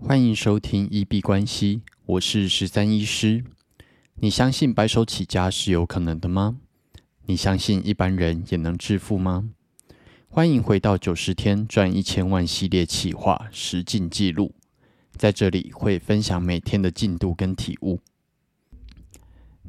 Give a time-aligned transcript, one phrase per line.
[0.00, 3.42] 欢迎收听一币关系，我是十三医师。
[4.20, 6.58] 你相信白手起家是有可能的吗？
[7.26, 9.50] 你相信一般人也能致富吗？
[10.28, 14.54] 欢迎回到九十天赚一千万系列企划实进记录，
[15.16, 17.98] 在这里会分享每天的进度跟体悟。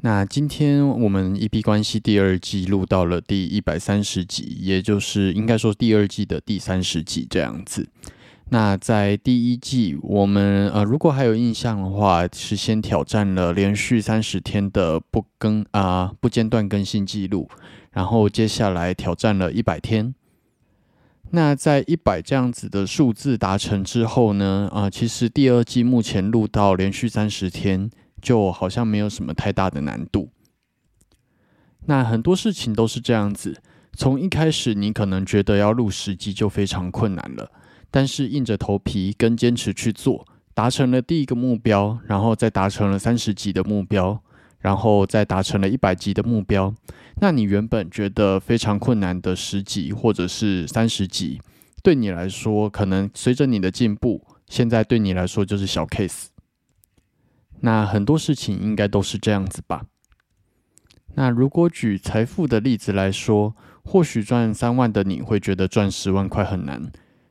[0.02, 7.88] 那今天我们一币关系第二季录到了第一百三十集，也就是应该说第二季的第三十集这样子。
[8.52, 17.48] 那在第一季，我们呃，如果还有印象的话，是先挑战了连续三十天的不更啊不间断更新记录，
[17.92, 20.12] 然后接下来挑战了一百天。
[21.30, 27.88] 那在一百这样子的数字达成之后呢，啊，其实第二季目前录到连续三十天，
[28.20, 30.28] 就好像没有什么太大的难度。
[31.86, 33.62] 那很多事情都是这样子，
[33.92, 37.52] 从一开始你可能觉得要录十集就非常困难了。
[37.90, 44.22] 但是硬着头皮跟坚持去做，达成了第一个目标，然后再达成了三十级的目标，
[44.60, 46.74] 然后再达成了一百级的目标。
[47.16, 51.40] 那你原本觉得非常困难的十级或者是三十级，
[51.82, 56.26] 对你来说，可能随着你的进步，现在对你来说就是小 case。
[57.60, 59.84] 那很多事情应该都是这样子吧？
[61.14, 66.90] 那如果举财富的例子来说，或许赚三万的你会觉得赚十万块很难。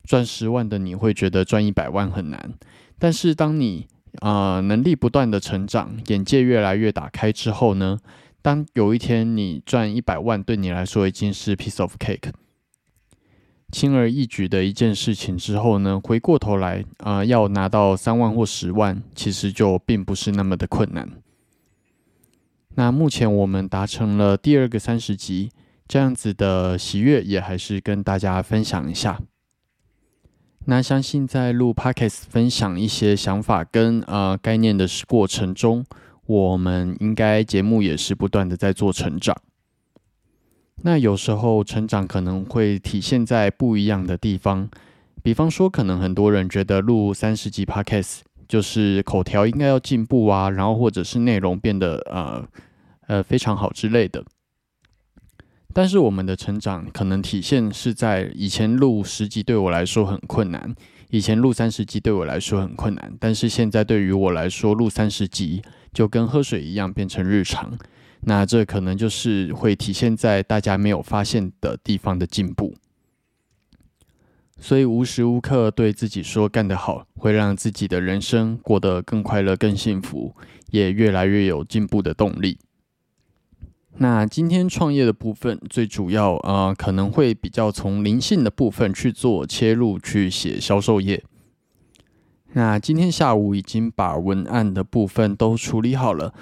[0.09, 2.55] 赚十万的你会觉得赚一百万很难，
[2.97, 3.85] 但是当你
[4.21, 7.99] 啊能力不断的成长，眼界越来越打开之后呢，
[8.41, 12.31] 当有一天你赚一百万对你来说已经是 piece of cake，
[13.71, 21.07] 轻而易举的一件事情之后呢，回过头来啊要拿到三万或十万，其实就并不是那么的困难。
[22.73, 25.51] 那目前我们达成了第二个三十级，
[25.87, 29.21] 这样子的喜悦也还是跟大家分享一下。
[30.69, 35.83] 那相信在录 podcast 分享一些想法跟呃概念的过程中，
[36.27, 39.35] 我们应该节目也是不断的在做成长。
[40.83, 44.69] 那有时候成长可能会体现在不一样的地方，
[45.23, 52.47] 比方说，可能很多人觉得录三十集 podcast 就是口条应该要进步啊，然后或者是内容变得呃
[53.07, 54.23] 呃非常好之类的。
[55.73, 60.75] 但是我们的成长可能体现是在以前录十集对我来说很困难，
[61.09, 65.61] 以前录三十集对我来说很困难，但是现在对于我来说录三十集
[65.93, 67.77] 就跟喝水一样变成日常。
[68.21, 72.75] 那这可能就是会体现在大家没有发现的地方的进步。
[74.59, 80.35] 所以无时无刻对自己说干得好，会让自己的人生过得更快乐、更幸福，
[80.71, 82.59] 也越来越有进步的动力。
[83.97, 91.21] 那今天创业的部分，最主要啊，可能会比较从灵性的部分去做切入，去写销售业。
[92.53, 96.33] 那今天下午已经把文案的部分都处理好了，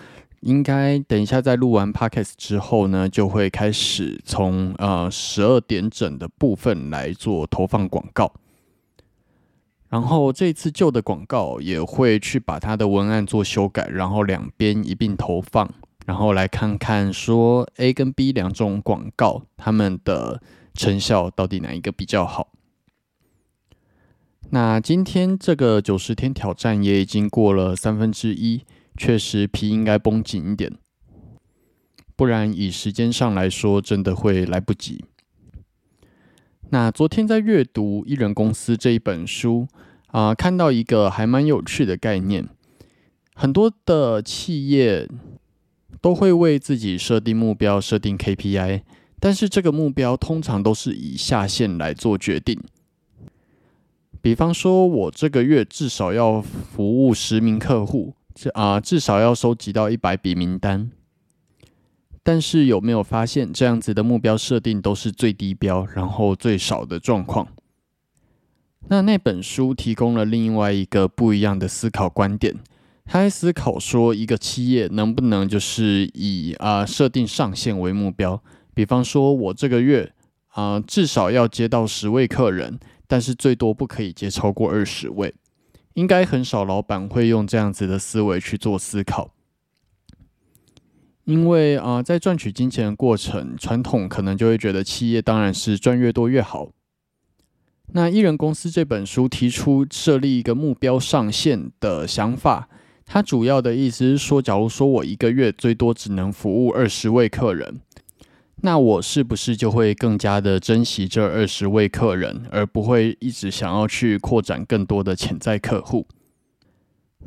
[0.41, 8.31] 应该等一下在录完 podcast 之后呢，就会开始从呃十二点整的部分来做投放广告。
[9.89, 15.67] 然后这次旧的广告也会去把它的文案做修改，然后两边一并投放。
[16.07, 20.41] 然后来看看说 A 跟 B 两种广告，他们的
[20.73, 22.53] 成效到底哪一个比较好？
[24.51, 28.63] 那今天这个九十天挑战也已经过了三分之一，
[28.95, 30.71] 确实皮应该绷紧一点，
[32.15, 35.03] 不然以时间上来说，真的会来不及。
[36.69, 39.67] 那昨天在阅读《艺人公司》这一本书
[40.07, 42.47] 啊，看到一个还蛮有趣的概念，
[43.35, 45.09] 很多的企业。
[46.01, 48.81] 都会为自己设定目标、设定 KPI，
[49.19, 52.61] 但是这个目标通常都是以下限来做决定。
[54.21, 60.91] 比方说，我这个月至少要服务十名客户，这啊至少要收集到一百笔名单。
[62.23, 67.47] 但是有没有发现，这样子的目标设定都是最低标，然后最少的状况？
[68.89, 72.55] 那那本书提供了另外一个不一样的思考观点。
[73.09, 78.43] 他在思考说，一个企业能不能就是以啊设定上限为目标？
[78.73, 80.13] 比方说，我这个月
[80.49, 82.77] 啊至少要接到十位客人，
[83.07, 85.33] 但是最多不可以接超过二十位。
[85.93, 89.31] 应该很少老板会用这样子的思维去做思考，
[91.23, 96.69] 因为啊在赚取金钱的过程，传统可能就会觉得企业当然是赚越多越好。
[97.93, 102.67] 那艺人公司这本书提出设立一个目标上限的想法。
[103.09, 107.79] 他主要的意思是说，假如说我一个月最多只能服务二十位客人，
[108.57, 116.05] 那我是不是就会更加的珍惜这二十位客人，而不会一直想要去扩展更多的潜在客户？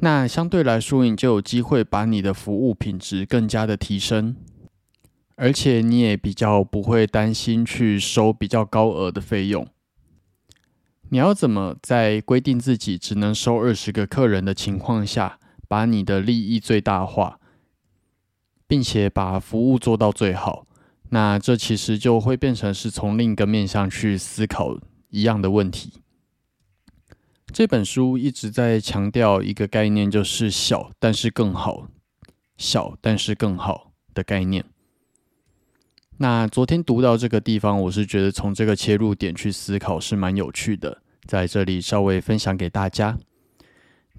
[0.00, 4.36] 那相对来说，你就有机会把你的服务品质更加的提升，
[5.36, 9.66] 而且你也比较不会担心去收比较高额的费用。
[11.08, 15.39] 你要怎么在规定自己只能收二十个客人的情况下，
[15.70, 17.38] 把你的利益最大化，
[18.66, 20.66] 并且把服务做到最好？
[21.10, 24.76] 那这其实就会变成是从另一个面向去思考
[25.10, 25.92] 一样的问题。
[27.52, 31.86] 这本书一直在强调一个概念，就是小但是更好，
[32.56, 34.64] 小但是更好的概念。
[36.16, 43.16] 那昨天读到这个地方，我是觉得从这个切入点去思考是蛮有趣的，在这里稍微分享给大家。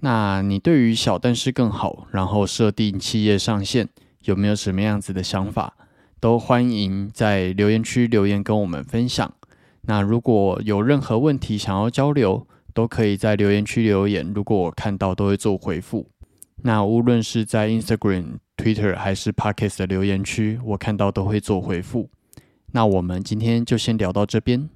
[0.02, 3.88] 那你对于小但是更好，然后设定企业上限，
[4.24, 5.74] 有没有什么样子的想法？
[6.20, 9.32] 都欢迎在留言区留言跟我们分享。
[9.82, 16.08] 那如果有任何问题想要交流，都可以在留言区留言，如果我看到都会做回复。
[16.62, 18.38] 那无论是在 Instagram。
[18.54, 22.08] Twitter 还是 Podcast 的留言区，我看到都会做回复。
[22.70, 24.68] 那我们今天就先聊到这边。